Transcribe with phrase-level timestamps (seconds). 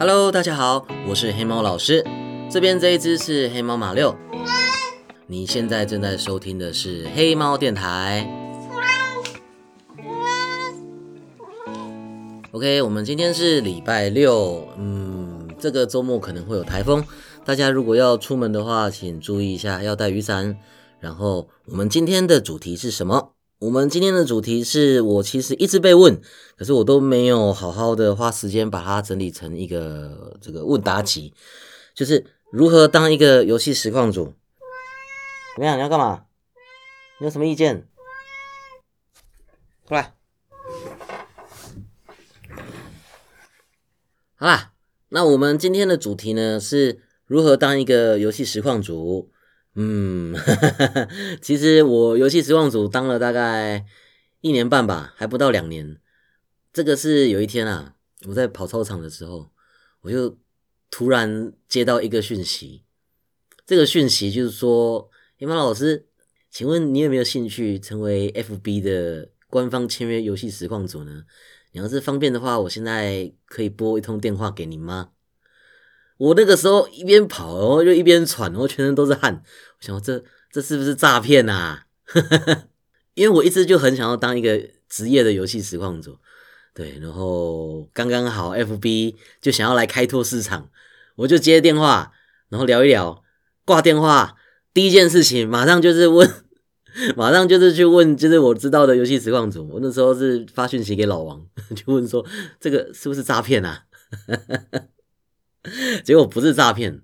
[0.00, 2.06] Hello，大家好，我是黑猫老师。
[2.48, 4.16] 这边这一只是黑猫马六。
[5.26, 8.24] 你现在正在收听的是黑猫电台。
[12.52, 17.04] OK，我们今天是礼拜六，嗯，这个周末可能会有台风，
[17.44, 20.56] 大家如果要出门的话，请注意一下，要带雨伞。
[21.00, 23.32] 然后，我们今天的主题是什么？
[23.60, 26.20] 我们今天的主题是我其实一直被问，
[26.56, 31.34] 可是我都没有好好的花时间把它整理成一个这个问答集，
[31.92, 34.26] 就是如何当一个游戏实况主。
[35.56, 35.76] 怎么样？
[35.76, 36.26] 你要干嘛？
[37.18, 37.88] 你有什么意见？
[39.88, 40.14] 过来。
[44.36, 44.70] 好啦，
[45.08, 49.32] 那我们今天的主题呢是如何当一个游戏实况主。
[49.80, 50.34] 嗯，
[51.40, 53.86] 其实我游戏实况组当了大概
[54.40, 56.00] 一年半吧，还不到两年。
[56.72, 57.94] 这个是有一天啊，
[58.26, 59.52] 我在跑操场的时候，
[60.00, 60.36] 我就
[60.90, 62.82] 突然接到一个讯息。
[63.64, 66.08] 这个讯息就是说，黑猫老师，
[66.50, 71.22] 请问你有没有兴趣成为 FB 的官方签约游戏实况组呢？
[71.70, 75.10] 你要是方便的话，我现在可以拨一通电话给你吗？
[76.18, 79.34] 我那个时候一边跑，然后就一边喘，然后全身都是汗。
[79.34, 79.40] 我
[79.80, 81.80] 想，这这是不是诈骗呐？
[83.14, 86.18] 因为我一直就很想要当一个职业的游戏实况组，
[86.74, 86.98] 对。
[87.00, 90.70] 然后刚刚好，FB 就想要来开拓市场，
[91.16, 92.12] 我就接电话，
[92.48, 93.22] 然后聊一聊。
[93.64, 94.36] 挂电话
[94.72, 96.28] 第一件事情，马上就是问，
[97.16, 99.68] 马上就是去问，就是我知道的游戏实况组。
[99.68, 101.44] 我那时候是发讯息给老王，
[101.76, 102.24] 就问说
[102.58, 103.84] 这个是不是诈骗啊？
[106.04, 107.02] 结果不是诈骗，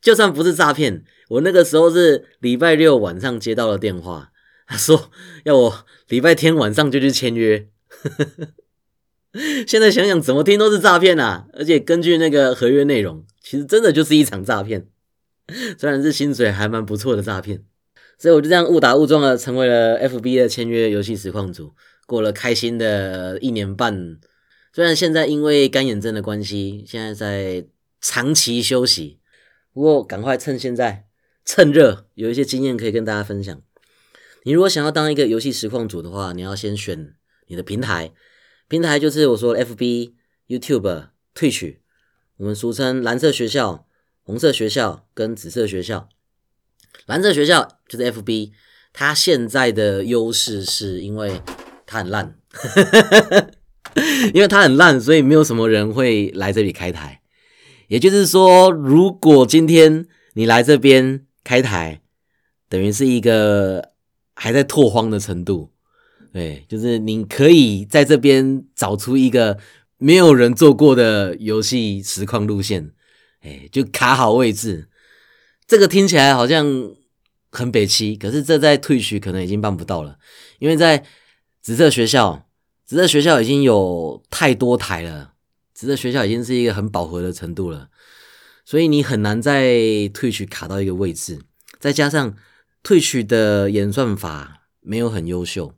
[0.00, 4.32] 就算不是诈骗，我那个时候是礼拜六晚上接到了电话，
[4.66, 5.10] 他说
[5.44, 7.68] 要我礼拜天晚上就去签约。
[9.66, 11.46] 现在想想怎么听都是诈骗啊！
[11.54, 14.86] 而且根据那个合约内容，其实真的就是一场诈骗，
[15.78, 17.64] 虽然是薪水还蛮不错的诈骗。
[18.18, 21.72] 所以我就这样误打误撞的成为了 FB 的签约游戏实况组，
[22.06, 24.18] 过了开心的一年半。
[24.74, 27.66] 虽然现在因为干眼症的关系，现在在。
[28.02, 29.20] 长期休息，
[29.72, 31.06] 不过赶快趁现在
[31.44, 33.62] 趁热，有一些经验可以跟大家分享。
[34.42, 37.14] 你如果想要当一个游戏实况主的话，你要先选
[37.46, 38.12] 你的平台，
[38.66, 40.14] 平台就是我说 FB、
[40.48, 41.76] YouTube、Twitch，
[42.38, 43.86] 我们俗称蓝色学校、
[44.24, 46.08] 红色学校跟紫色学校。
[47.06, 48.50] 蓝色学校就是 FB，
[48.92, 51.40] 它现在的优势是因为
[51.86, 52.36] 它很烂，
[54.34, 57.21] 因为它很烂，所以没有什么人会来这里开台。
[57.92, 62.00] 也就是说，如果今天你来这边开台，
[62.70, 63.90] 等于是一个
[64.34, 65.72] 还在拓荒的程度，
[66.32, 69.58] 对，就是你可以在这边找出一个
[69.98, 72.92] 没有人做过的游戏实况路线，
[73.42, 74.88] 哎，就卡好位置。
[75.66, 76.94] 这个听起来好像
[77.50, 80.16] 很北七，可是这在退学可能已经办不到了，
[80.60, 81.04] 因为在
[81.60, 82.48] 紫色学校，
[82.86, 85.31] 紫色学校已经有太多台了。
[85.82, 87.88] 这个学校已经是一个很饱和的程度了，
[88.64, 91.40] 所以你很难再退取卡到一个位置。
[91.80, 92.36] 再加上
[92.84, 95.74] 退取的演算法没有很优秀，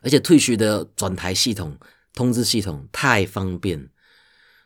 [0.00, 1.76] 而且退取的转台系统、
[2.14, 3.90] 通知系统太方便，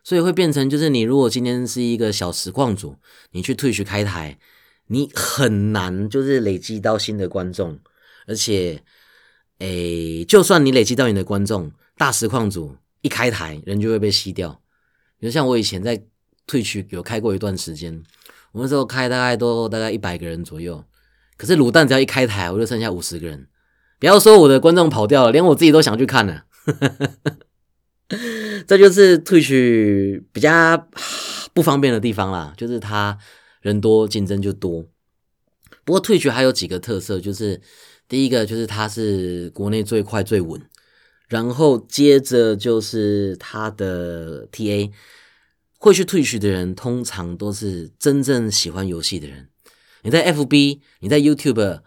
[0.04, 2.94] 所以会变成就是你如果今天是一个小实况组，
[3.32, 4.38] 你去退取开台，
[4.86, 7.80] 你很难就是累积到新的观众，
[8.28, 8.84] 而且，
[9.58, 12.76] 诶，就算你累积到你的观众，大实况组。
[13.02, 14.62] 一开台，人就会被吸掉。
[15.18, 16.02] 比如像我以前在
[16.46, 18.02] 退去有开过一段时间，
[18.52, 20.82] 我那时候开大概都大概一百个人左右。
[21.36, 23.46] 可是卤蛋只要一开台，我就剩下五十个人。
[23.98, 26.44] 不要说我的观众跑掉了，连我自己都想去看了。
[28.66, 30.88] 这就是退去比较
[31.52, 33.18] 不方便的地方啦，就是他
[33.60, 34.84] 人多，竞争就多。
[35.84, 37.60] 不过退去还有几个特色，就是
[38.08, 40.60] 第一个就是它是国内最快最稳。
[41.32, 44.92] 然后接着就是他的 TA
[45.78, 49.48] 会去退去的人，通常都是真正喜欢游戏的人。
[50.02, 51.80] 你在 FB，你在 YouTube，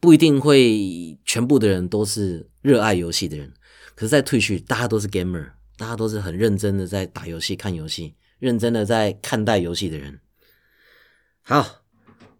[0.00, 3.54] 不一定会全部的人都是热爱游戏的人。
[3.94, 10.20] 可是，在退去，大家都是 gamer，大家都是很认真的在打游戏、看游戏，认真的在看待游戏的人。
[11.40, 11.84] 好，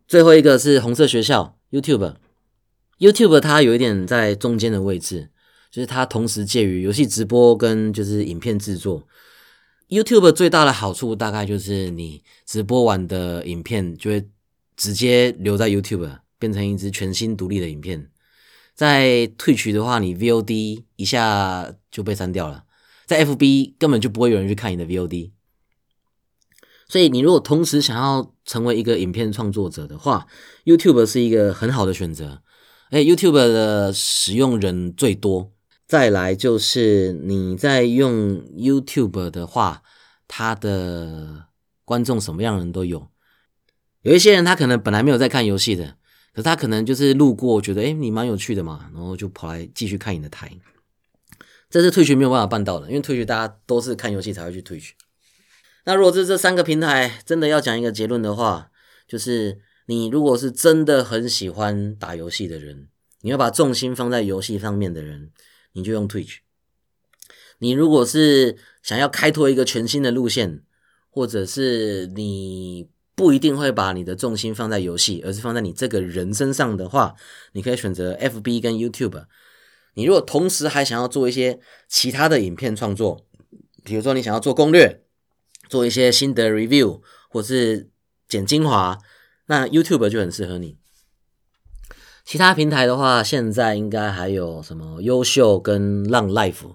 [0.07, 5.31] 最后一个是红色学校 YouTube，YouTube 它有一点在中间的位置。
[5.75, 9.09] 就是它同时介于游戏直播跟就是影片制作。
[9.89, 14.29] YouTube 最大的好处大概就是你直播完的影片就会
[14.77, 18.09] 直接留在 YouTube，变成一支全新独立的影片。
[18.77, 22.63] 在退取的话，你 VOD 一下就被删掉了。
[23.05, 25.33] 在 FB 根本就不会有人去看你的 VOD。
[26.89, 30.29] 所以你如果同时想要成为一个影片创作者的话
[30.65, 32.43] ，YouTube 是一个很好的选择。
[32.91, 35.51] 哎，YouTube 的使用人最多。
[35.87, 39.83] 再来就是你在用 YouTube 的话，
[40.27, 41.47] 它的
[41.85, 43.09] 观众什么样的人都有。
[44.03, 45.97] 有一些人他可能本来没有在看游戏的，
[46.33, 50.51] 可是他可能就是路过，觉得哎你蛮有趣的嘛，然后就跑来继续看你的台。
[51.71, 54.95] 这是退群没有办法办到的，因为退群大家都是看游戏才会去退群。
[55.85, 58.71] 那如果是这三个平台，真的要讲一个结论的话，
[59.07, 62.89] 就是你如果是真的很喜欢打游戏的人，
[63.21, 65.31] 你要把重心放在游戏上面的人，
[65.75, 66.39] 你就用 Twitch。
[67.59, 70.63] 你如果是想要开拓一个全新的路线，
[71.11, 77.15] 或者是你不一定会把你的重心放在游戏，而是放在你这个人身上的话，
[77.53, 79.27] 你可以选择 FB 跟 YouTube。
[79.95, 83.27] 你如果同时还想要做一些其他的影片创作，
[83.85, 85.03] 比如说你想要做攻略。
[85.67, 87.01] 做一些新的 review
[87.31, 87.89] 或是
[88.29, 88.99] 剪精华，
[89.47, 90.77] 那 YouTube 就很适合你。
[92.25, 96.75] 其他平台的话，现在应该还有什么优秀跟浪 life，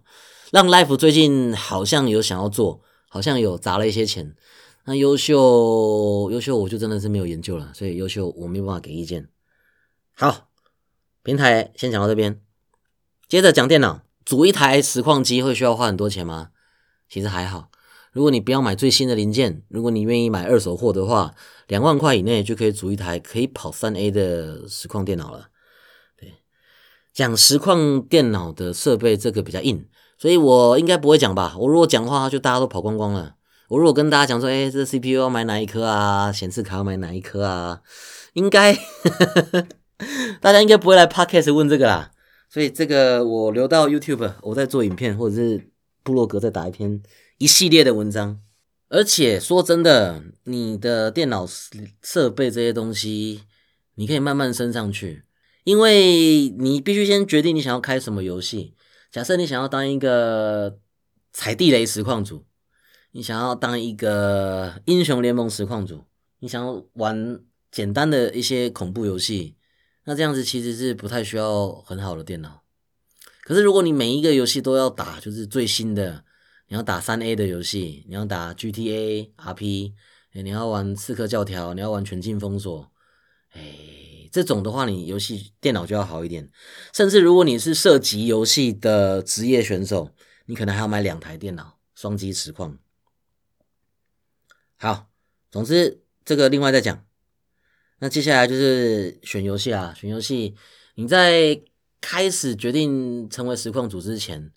[0.51, 4.36] 浪 life 最近好像有想要做，好像有砸了一些钱。
[4.86, 9.28] 那优秀优秀我就真的是没有研究了，所以优秀我没有办法给意见。
[10.16, 10.50] 好，
[11.24, 12.40] 平台先讲到这边，
[13.28, 16.50] 接着讲电脑，组一台实况机会需要花很多钱吗？
[17.10, 17.69] 其实还好。
[18.12, 21.34] 如果你不要买最新的零件，如果你愿意买二手货的话，
[21.68, 25.50] 两万块以内就可以组一台可以跑三 A 的实况电脑了。
[26.20, 26.34] 对，
[27.14, 29.86] 讲实况电脑的设备这个比较硬，
[30.18, 31.56] 所以我应该不会讲吧。
[31.60, 33.36] 我如果讲话，就大家都跑光光了。
[33.68, 36.32] 我如果跟大家讲说，哎，这 CPU 要买哪一颗啊？
[36.32, 37.82] 显示卡要买哪一颗啊？
[38.34, 38.76] 应该
[40.42, 42.12] 大家应该不会来 Podcast 问这个啦。
[42.50, 45.70] 所以这个我留到 YouTube，我在做影片或者是
[46.02, 47.00] 部落格再打一篇。
[47.40, 48.42] 一系列的文章，
[48.90, 51.48] 而且说真的，你的电脑
[52.02, 53.46] 设备这些东西，
[53.96, 55.24] 你可以慢慢升上去，
[55.64, 58.76] 因为你必须先决定你想要开什么游戏。
[59.10, 60.80] 假设你想要当一个
[61.32, 62.44] 踩地雷实况组，
[63.14, 66.04] 你想要当一个英雄联盟实况组，
[66.40, 67.40] 你想要玩
[67.72, 69.56] 简单的一些恐怖游戏，
[70.04, 72.64] 那这样子其实是不太需要很好的电脑。
[73.44, 76.26] 可是如果你每一个游戏都要打，就是最新的。
[76.69, 79.94] 你要打三 A 的游戏，你要打 GTA、RP，
[80.33, 82.92] 你要玩刺客教条，你要玩全境封锁，
[83.54, 86.51] 哎，这种的话，你游戏电脑就要好一点。
[86.94, 90.12] 甚至如果你是涉及游戏的职业选手，
[90.45, 92.77] 你可能还要买两台电脑，双击实况。
[94.77, 95.10] 好，
[95.50, 97.04] 总之这个另外再讲。
[97.98, 100.56] 那接下来就是选游戏啊，选游戏。
[100.94, 101.60] 你在
[102.00, 104.51] 开始决定成为实况组之前。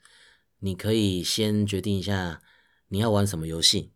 [0.65, 2.41] 你可以先决定一下
[2.89, 3.91] 你要玩什么游戏，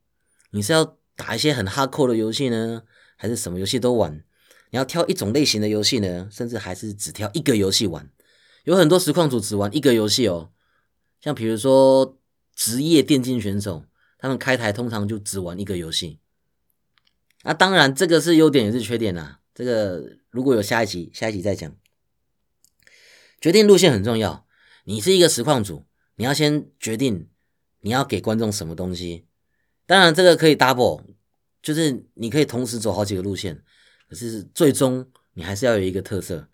[0.50, 2.82] 你是要打一些很 hardcore 的游戏呢，
[3.16, 4.24] 还是什么游戏都玩？
[4.70, 8.10] 你要挑一种类型的游戏呢，甚至还是只挑一个游戏玩？
[8.64, 10.50] 有很多实况组只玩一个游戏哦，
[11.20, 12.18] 像比如说
[12.54, 13.84] 职业电竞选手，
[14.18, 16.18] 他们开台通常就只玩一个游戏。
[17.44, 19.38] 那当然，这个是优点也是缺点呐。
[19.54, 21.72] 这个如果有下一集，下一集再讲。
[23.40, 24.48] 决定路线很重要，
[24.84, 25.86] 你是一个实况组。
[26.16, 27.28] 你要先决定
[27.80, 29.26] 你要给观众什么东西，
[29.86, 31.04] 当然这个可以 double，
[31.62, 33.62] 就是你可以同时走好几个路线，
[34.08, 36.48] 可是最终你还是要有一个特色。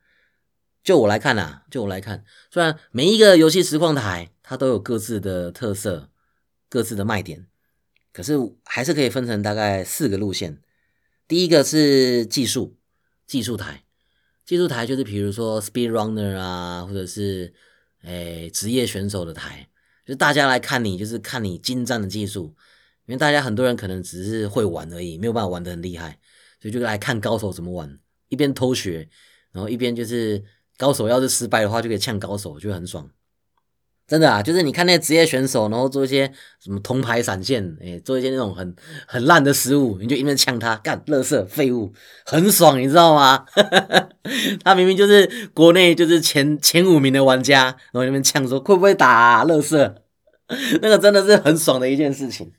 [0.83, 6.11] 就我来看呐，就我来看，虽然每一个游戏实况台它都有各自的特色、
[6.69, 7.47] 各自的卖点，
[8.12, 10.61] 可是还是可以分成大概四个路线。
[11.28, 12.76] 第一个是技术
[13.26, 13.85] 技术台，
[14.45, 17.54] 技术台就是比如说 Speed Runner 啊，或者是。
[18.02, 19.68] 哎，职业选手的台，
[20.04, 22.54] 就大家来看你，就是看你精湛的技术。
[23.06, 26.18] 因为大家很多人可能只是会玩而已，没有办法玩得很厉害，
[26.61, 29.09] 所以就来看高手怎么玩，一边偷学，
[29.50, 30.42] 然后一边就是
[30.76, 33.11] 高手要是失败的话，就可以呛高手，就很爽。
[34.12, 36.31] 真的啊，就是你看那些职业选手，然后做一些
[36.62, 38.76] 什么铜牌闪现，哎，做一些那种很
[39.07, 41.90] 很烂的失误，你就一面呛他，干，乐色废物，
[42.26, 43.47] 很爽，你知道吗？
[44.62, 49.95] 他明明就是国内就是前前五名的玩家，然后那边呛说会不会打乐色，
[50.83, 52.52] 那个真的是很爽的一件事情。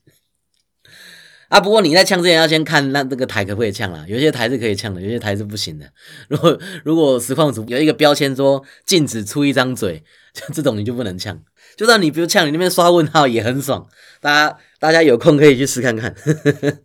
[1.53, 5.86] 啊，不过你在呛之前要先看那这个台可不可以呛啦，有些台是可以呛的，有些台是不行的。
[6.27, 10.03] 如果如果实况组有一个标签说禁止出一张嘴。
[10.33, 11.39] 就这种你就不能呛，
[11.77, 13.88] 就算你不呛，你那边刷问号也很爽。
[14.19, 16.12] 大家大家有空可以去试看看，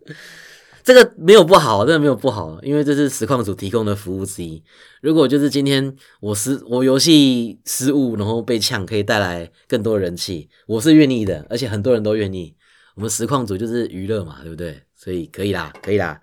[0.85, 4.63] 这个没有不好，真的没有不好，因为这是实况组提供的服务之一。
[5.01, 12.55] 如果就是今天我失我游戏失误，然后被呛，可以带来更多人气，我是愿意的，而且很多人都愿意。
[12.99, 14.83] 我们实况组就是娱乐嘛，对不对？
[14.97, 16.21] 所以可以啦，可以啦。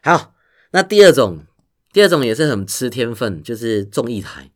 [0.00, 0.32] 好，
[0.70, 1.44] 那第二种，
[1.92, 4.52] 第二种也是很吃天分，就是综艺台。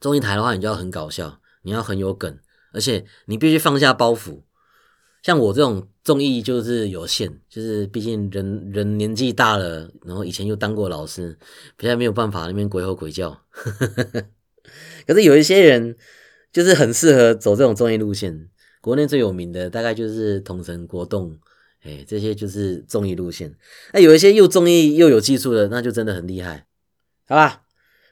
[0.00, 2.40] 综艺台的话，你就要很搞笑，你要很有梗，
[2.72, 4.42] 而且你必须放下包袱。
[5.22, 11.38] 像我这种综艺就是有限，就是毕竟人人年纪大了，然后以前又当过老师，
[11.76, 13.40] 比较没有办法那边鬼吼鬼叫。
[15.06, 15.96] 可是有一些人
[16.52, 18.48] 就是很适合走这种综艺路线。
[18.80, 21.38] 国内最有名的大概就是统神、国栋，
[21.82, 23.54] 哎，这些就是综艺路线。
[23.92, 26.66] 那有一些又综艺又有技术的，那就真的很厉害，
[27.28, 27.62] 好吧？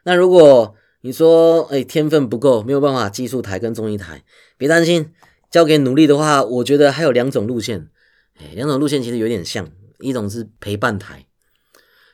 [0.04, 4.24] 那如果你说，哎，天分不够，没有办法技术台跟综艺台，
[4.58, 5.12] 别担心，
[5.50, 7.88] 交给努力的话，我觉得还有两种路线，
[8.34, 9.70] 哎，两种路线其实有点像，
[10.00, 11.26] 一种是陪伴台，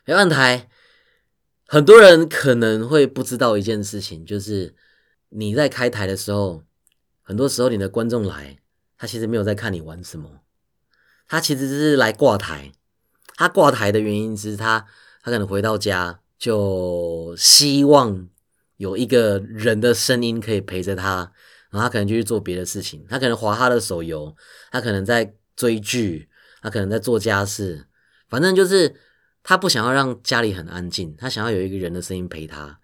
[0.05, 0.69] 陪伴台，
[1.67, 4.73] 很多人可能会不知道一件事情，就是
[5.29, 6.63] 你在开台的时候。
[7.27, 8.59] 很多时候，你的观众来，
[8.99, 10.43] 他其实没有在看你玩什么，
[11.27, 12.71] 他其实是来挂台。
[13.35, 14.85] 他挂台的原因是他，
[15.23, 18.29] 他可能回到家就希望
[18.77, 21.33] 有一个人的声音可以陪着他，
[21.71, 23.03] 然后他可能就去做别的事情。
[23.09, 24.33] 他可能划他的手游，
[24.71, 26.29] 他可能在追剧，
[26.61, 27.87] 他可能在做家事，
[28.29, 28.95] 反正就是
[29.41, 32.79] 他不想要让家里很安静，他想要有一个人的声音陪他。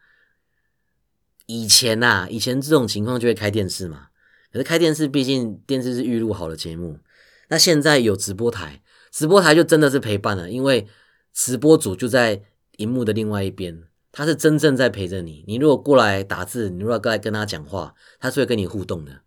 [1.45, 4.07] 以前呐，以前这种情况就会开电视嘛。
[4.51, 7.00] 可是开电视，毕竟电视是预录好的节目。
[7.48, 8.81] 那现在有直播台，
[9.12, 10.88] 直播台就真的是陪伴了，因为
[11.34, 12.41] 直播主就在
[12.77, 15.43] 荧幕的另外一边，他是真正在陪着你。
[15.48, 19.22] 你如果过来打字，你如果过来跟他讲话，他是会跟你互动的。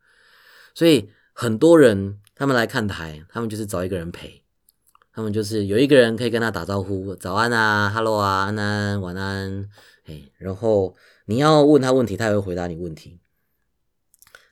[0.75, 4.43] 所以很多人他们来看台，他们就是找一个人陪，
[5.13, 9.69] 他们就是有一个人可以跟他打招呼，早安啊，hello 啊，安安，晚安，
[10.07, 10.95] 哎，然后
[11.27, 13.21] 你要问他问题，他也会回答你问题。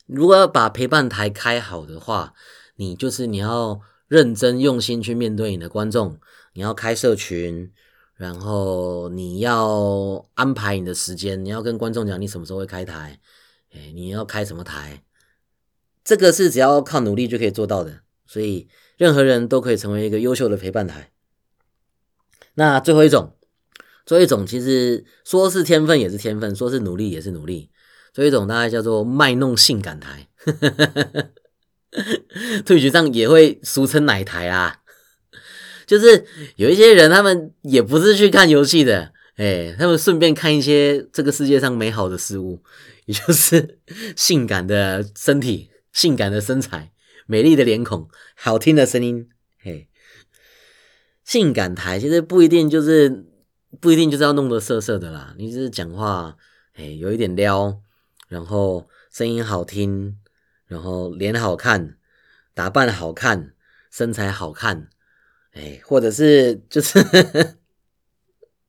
[0.06, 2.34] 如果要把陪伴台开好的话，
[2.76, 6.18] 你就是你要认真用心去面对你的观众，
[6.54, 7.72] 你要开社群，
[8.16, 13.20] 然后你要安排你的时间，你要跟观众讲你什么时候会开台，
[13.72, 15.02] 哎，你要开什么台，
[16.04, 21.10] 这个是只要靠努力就可以做到的，所以任何人都可以成为一个优秀的陪伴台。
[22.54, 23.34] 那最后一种，
[24.04, 27.70] 最后一种其实说是天分也是天分，说是努力也是努力。
[28.12, 30.28] 这一种大概叫做卖弄性感台，
[32.66, 34.80] 退局上也会俗称奶台啊。
[35.86, 36.26] 就是
[36.56, 42.62] 有一些人，他们也不是去看游戏的，哎，他们顺便看一些这个世界上美好的事物，
[43.06, 43.78] 也就是
[44.14, 46.92] 性感的身体、性感的身材、
[47.26, 49.28] 美丽的脸孔、好听的声音。
[49.58, 49.88] 嘿，
[51.24, 53.24] 性感台其实不一定就是
[53.80, 56.36] 不一定就是要弄得色色的啦，你只是讲话，
[56.74, 57.80] 哎，有一点撩。
[58.32, 60.16] 然后声音好听，
[60.66, 61.98] 然后脸好看，
[62.54, 63.52] 打扮好看，
[63.90, 64.88] 身材好看，
[65.52, 67.04] 哎，或者是就是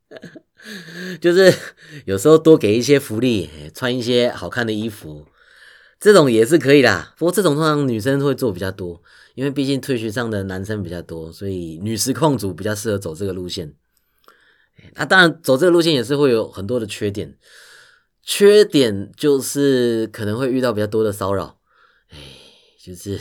[1.21, 1.53] 就是
[2.03, 5.25] 有时候多给一些福利，穿一些好看的衣服，
[5.97, 7.13] 这种也是可以啦。
[7.17, 9.01] 不过这种通常女生会做比较多，
[9.33, 13.73] 因为毕竟退学上的男生比较多，所以女实控组比较适合走这个路线。
[14.95, 17.37] 那当然走这个路线也是会有很多的缺点。
[18.25, 21.59] 缺点就是可能会遇到比较多的骚扰，
[22.09, 22.17] 哎，
[22.81, 23.19] 就是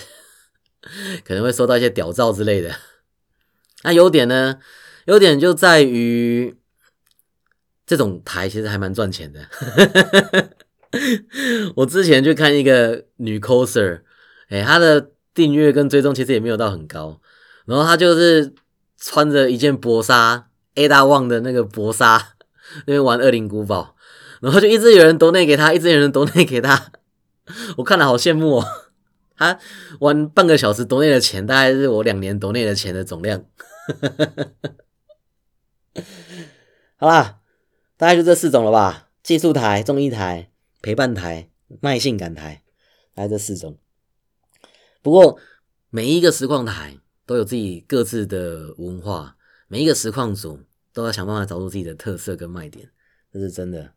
[1.27, 2.77] 可能会收到一些屌照之类的。
[3.83, 4.61] 那优点呢？
[5.07, 6.57] 优点就在于
[7.85, 9.49] 这种台其实还蛮赚钱的。
[11.75, 14.03] 我之前去看一个女 coser，
[14.49, 17.21] 哎，她的订阅跟追踪其实也没有到很高，
[17.67, 18.55] 然后她就是
[18.97, 22.37] 穿着一件薄纱，A 大旺的那个薄纱，
[22.87, 23.97] 那边玩《恶灵古堡》。
[24.43, 26.91] 然后就一直有人夺内给他，一直有人夺内给他，
[27.79, 28.67] 我看了好羡慕哦。
[29.39, 29.59] 他
[30.01, 33.45] 玩半个小时夺内的钱，大概是我两年夺内的钱的总量。
[36.97, 37.39] 好啦，
[37.97, 42.63] 大概就这四种了吧：技术台、综艺台、陪伴台、卖性感台，
[43.15, 43.79] 大概这四种。
[45.03, 45.39] 不过
[45.91, 49.37] 每一个实况台都有自己各自的文化，
[49.69, 50.61] 每一个实况组
[50.93, 52.91] 都要想办法找出自己的特色跟卖点，
[53.33, 53.93] 这是真的。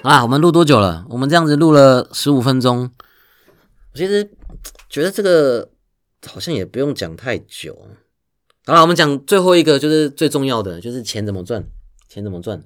[0.00, 1.06] 啊，我们录多久了？
[1.10, 2.90] 我们这样子录了十五分钟。
[3.92, 4.28] 我其实
[4.88, 5.70] 觉得这个
[6.26, 7.86] 好像也不用讲太久。
[8.64, 11.64] 好了，我们讲最后一个，就是最重要的，就是钱怎么赚，
[12.08, 12.64] 钱怎么赚。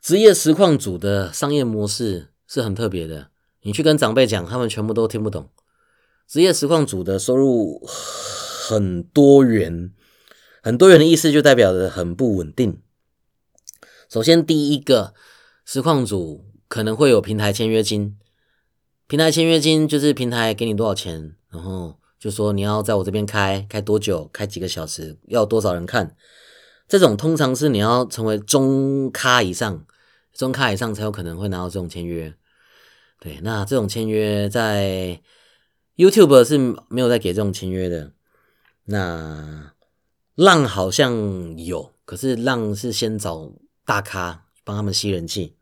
[0.00, 3.28] 职业实况组的商业模式是很特别的，
[3.62, 5.50] 你去跟长辈讲，他们全部都听不懂。
[6.26, 9.92] 职业实况组的收入很多元，
[10.62, 12.80] 很多元的意思就代表着很不稳定。
[14.08, 15.12] 首先，第一个。
[15.72, 18.18] 实况组可能会有平台签约金，
[19.06, 26.16] 平台签约金就是平台给你多少钱，然后就说你要在我这边开开多久，开几个小时，要多少人看。
[26.88, 29.86] 这种通常是你要成为中咖以上，
[30.32, 32.34] 中咖以上才有可能会拿到这种签约。
[33.20, 35.22] 对，那这种签约在
[35.94, 36.58] YouTube 是
[36.88, 38.12] 没有在给这种签约的。
[38.86, 39.72] 那
[40.34, 43.52] 浪好像有，可是浪是先找
[43.84, 45.54] 大咖帮他们吸人气。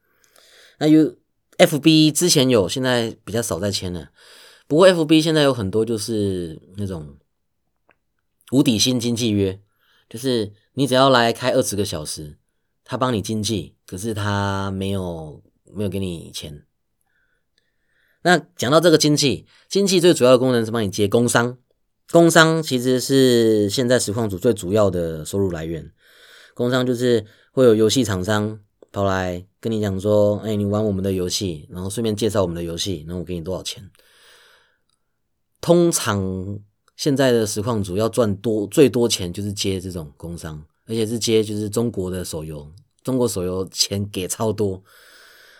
[0.78, 1.16] 那 U
[1.58, 4.10] FB 之前有，现在比较少在签了。
[4.66, 7.16] 不过 FB 现在有很多就是那种
[8.52, 9.60] 无底薪经济约，
[10.08, 12.38] 就是你只要来开二十个小时，
[12.84, 15.42] 他帮你经济，可是他没有
[15.72, 16.64] 没有给你钱。
[18.22, 21.58] 那讲到这个经济，经济最主要的功能是帮你接工商，
[22.10, 25.90] 工商其实是现在实况组最主要的收入来源。
[26.54, 28.60] 工商就是会有游戏厂商
[28.92, 33.90] 跑来跟你讲说，哎，你玩我们的游戏，然后顺便介绍我们的游戏，然后我给你多少钱。
[35.60, 36.58] 通常
[36.96, 42.70] 现在的实况主要赚多最多钱就是接这种工商，而且是接就是中国的手游，
[43.02, 44.82] 中国手游钱给超多。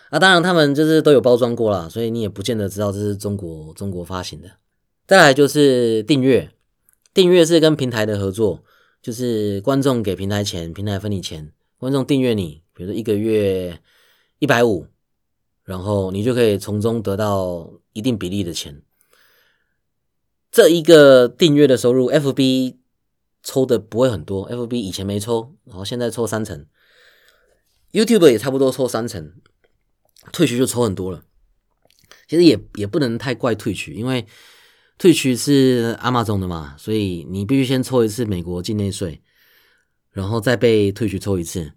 [0.09, 4.49] 啊，当然他们就是都有包装过啦，所以你也不见得知道这是中国中国发行的。
[5.05, 6.51] 再来就是订阅，
[7.13, 8.63] 订阅是跟平台的合作，
[9.01, 11.51] 就是观众给平台钱，平台分你钱。
[11.77, 13.77] 观众订阅你，比如说一个月
[14.37, 14.87] 一百五，
[15.65, 18.81] 然后你就可以从中得到一定比例的钱。
[20.49, 22.77] 这一个订阅的收入，FB
[23.43, 26.65] 抽的不会很多，FB 以前没抽，然后现在抽三成
[27.91, 29.33] ，YouTube 也差不多抽三成。
[30.31, 31.25] 退群就抽很多了，
[32.29, 34.25] 其实也也不能太怪退群，因为
[34.97, 39.21] 退群是阿玛总的嘛，所以你必须先抽一次美国境内税，
[40.11, 41.73] 然后再被退群抽一次，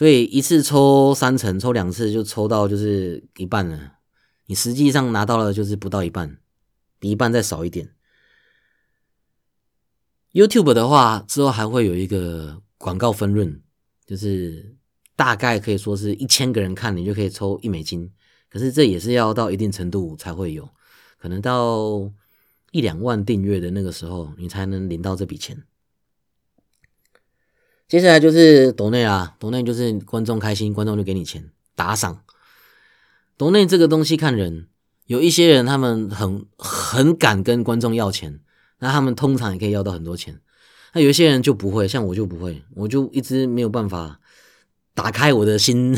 [0.00, 3.98] 所以一次抽三成，抽两次就抽到就是一半了，
[4.46, 6.38] 你实际上拿到了就是不到一半，
[6.98, 7.90] 比一半再少一点。
[10.32, 13.60] YouTube 的话之后还会有一个广告分润，
[14.06, 14.74] 就是。
[15.16, 18.10] 大概可以说是一千个人看你就可以抽一美金，
[18.48, 20.66] 可是这也是要到一定程度才会有，
[21.18, 22.10] 可能到
[22.70, 25.62] 一两万订阅的那个时候，你才能领到这笔钱。
[27.90, 32.22] 接下来就是抖内啊，抖内就是观众开心，观众就给你钱打赏。
[33.36, 34.68] 抖内这个东西看人，
[35.06, 38.38] 有一些人他们很很敢跟观众要钱，
[38.78, 40.38] 那他们通常也可以要到很多钱。
[40.92, 44.20] 那有一些人就不会，像我就不会，我就一直没有办法。
[44.92, 45.96] 打开我的心，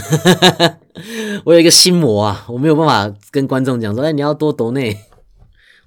[1.45, 4.97] 我有一个心魔啊，我没有办法跟观众讲说，哎，你要多抖内，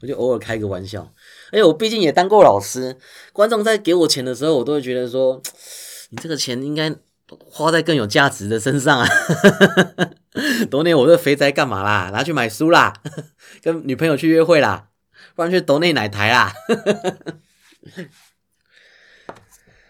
[0.01, 1.13] 我就偶尔开个玩笑。
[1.51, 2.97] 哎，我毕竟也当过老师，
[3.31, 5.41] 观众在给我钱的时候，我都会觉得说，
[6.15, 6.95] 你这个钱应该
[7.27, 9.05] 花在更有价值的身上啊。
[10.71, 12.09] 抖内我这肥宅干嘛啦？
[12.11, 12.93] 拿去买书啦，
[13.61, 14.87] 跟女朋友去约会啦，
[15.35, 16.53] 不然去抖内奶台啦。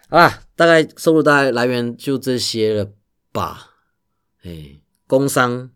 [0.10, 2.92] 好啦，大概收入大概来源就这些了。
[3.32, 3.76] 吧，
[4.44, 5.70] 哎，工商，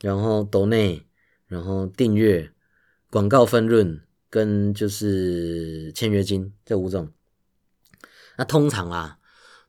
[0.00, 1.06] 然后斗内，
[1.46, 2.50] 然后订阅，
[3.10, 7.12] 广告分润跟就是签约金这五种。
[8.38, 9.18] 那通常啊，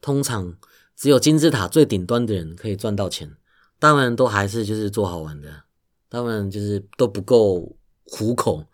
[0.03, 0.57] 通常
[0.97, 3.37] 只有金字塔最顶端的人可以赚到钱，
[3.79, 5.63] 当然都还是就是做好玩的，
[6.09, 8.65] 他们就是都不够糊口。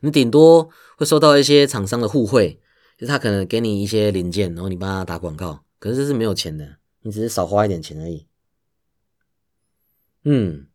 [0.00, 2.60] 你顶多会收到一些厂商的互惠，
[2.96, 6.76] 就他可能给你一些零件，然后你帮他打广告，可是这是没有钱的。
[7.02, 8.28] 你只是少花一点钱而已。
[10.22, 10.68] 嗯，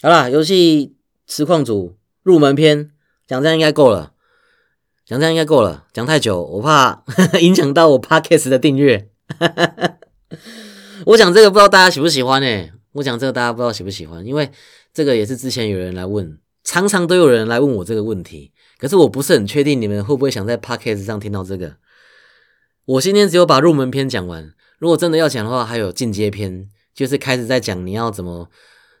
[0.00, 0.96] 好啦，游戏
[1.26, 2.92] 实况组入门篇
[3.26, 4.14] 讲这样应该够了，
[5.04, 5.86] 讲这样应该够了。
[5.92, 7.04] 讲太久，我怕
[7.42, 9.10] 影响到我 podcast 的订阅。
[11.06, 12.70] 我讲这个不知道大家喜不喜欢呢？
[12.92, 14.50] 我讲这个大家不知道喜不喜欢，因为
[14.92, 21.76] 这个也是之前有人来问，常常都有人来问我这个问题，可是我不是很确定你们会不会想在 podcast 上听到这个。
[22.84, 24.52] 我今天只有把入门篇讲完。
[24.78, 28.48] 如果真的要讲的话，还有进阶篇，就是开始在讲你要怎么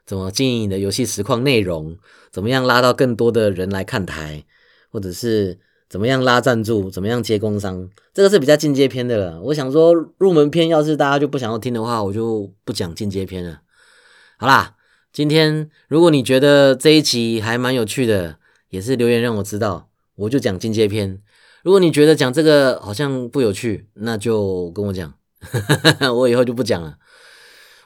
[0.06, 1.98] 怎么经营你的游戏实况内容，
[2.30, 4.44] 怎么样拉到更多的人来看台，
[4.90, 5.58] 或者是
[5.90, 9.40] 怎么样拉赞助，怎么样接工商，这个是比较进阶篇的了。
[9.42, 13.62] 我想说入门篇，要是大家就不想要听的话，我就不讲进阶篇了。
[14.38, 14.76] 好啦，
[15.12, 18.36] 今天如果你觉得这一集还蛮有趣的，
[18.68, 21.20] 也是留言让我知道，我就讲进阶篇。
[21.64, 25.12] 如果你觉得讲这个好像不有趣，那就跟我讲。
[26.14, 26.98] 我以后就不讲了。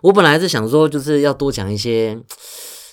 [0.02, 2.20] 我本来是想说，就是要多讲一些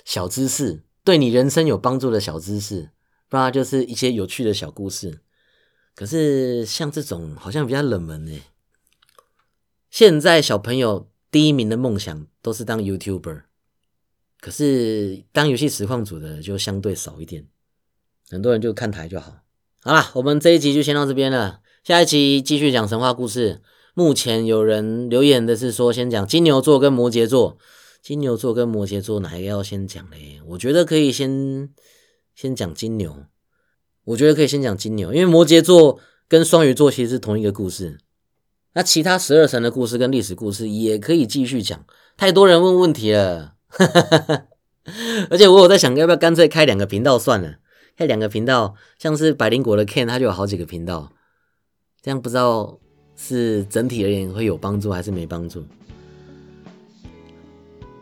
[0.06, 2.89] 小知识，对你人生有帮助的小知识，
[3.32, 5.22] 不然就是一些有趣的小故事。
[5.96, 8.41] 可是像这种好像比较冷门呢。
[9.89, 13.44] 现在小朋友第一名的梦想都是当 YouTuber，
[14.41, 17.48] 可是当游戏实况组的就相对少一点，
[18.30, 19.38] 很多人就看台就好。
[19.82, 23.62] 好啦，我们这一集就先到这边了，下一期继续讲神话故事。
[23.94, 27.58] 目前有人留言的是说，先讲金牛座跟摩羯座。
[28.02, 30.41] 金牛座跟摩羯座哪一个要先讲嘞？
[30.48, 31.70] 我觉得可以先
[32.36, 33.26] 先讲金牛。
[34.06, 38.00] 我觉得可以先讲金牛，因为摩羯座跟双鱼座其实是同一个故事。
[38.74, 41.86] 那其他十二神的故事跟历史故事也可以继续讲。
[42.17, 43.56] 太多人问问题了，
[45.30, 47.56] 而且我有在想，要不要干脆开两个频道算了？
[47.98, 51.12] 开两个频道，像是百灵果的 Ken，他就有好几个频道，
[52.02, 52.80] 这样不知道
[53.15, 55.63] 是整体而言会有帮助还是没帮助。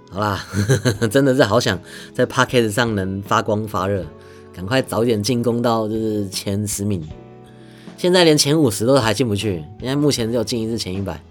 [0.10, 0.44] 好啦，
[1.12, 1.80] 真的是好想
[2.14, 4.04] 在 p o c k e t 上能发光发热，
[4.54, 7.08] 赶快早点进攻到就是前十名。
[7.96, 11.22] 现在连前五十都还进不去，现在目前只有进一次前一百。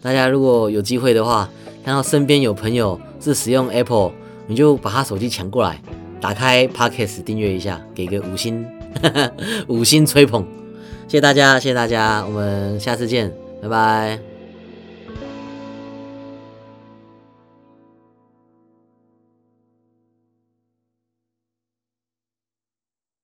[0.00, 1.48] 大家如果有机会的话，
[1.84, 4.12] 看到身边有朋友是使用 Apple，
[4.46, 5.80] 你就把他手机抢过来，
[6.20, 8.64] 打开 p o c k e t 订阅一下，给个五星，
[9.66, 10.46] 五星吹捧。
[11.08, 14.33] 谢谢大家，谢谢大家，我们下次见，拜拜。